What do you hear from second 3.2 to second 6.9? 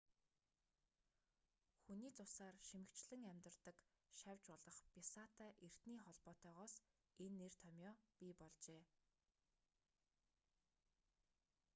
амьдардаг шавж болох бясаатай эртний холбоотойгоос